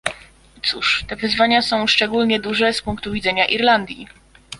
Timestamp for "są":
1.61-1.87